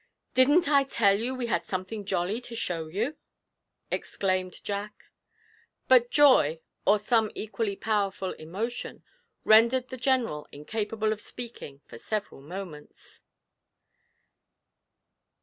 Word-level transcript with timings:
'Didn't 0.33 0.67
I 0.67 0.83
tell 0.83 1.19
you 1.19 1.35
we 1.35 1.45
had 1.45 1.63
something 1.63 2.05
jolly 2.05 2.41
to 2.41 2.55
show 2.55 2.87
you!' 2.87 3.17
exclaimed 3.91 4.63
Jack. 4.63 4.95
But 5.87 6.09
joy, 6.09 6.61
or 6.87 6.97
some 6.97 7.29
equally 7.35 7.75
powerful 7.75 8.31
emotion, 8.31 9.03
rendered 9.43 9.89
the 9.89 9.97
General 9.97 10.47
incapable 10.51 11.13
of 11.13 11.21
speaking 11.21 11.81
for 11.85 11.99
several 11.99 12.41
moments. 12.41 13.21